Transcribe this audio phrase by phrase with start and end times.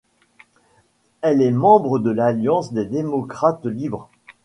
[1.21, 4.09] Elle est membre de l'Alliance des démocrates libres.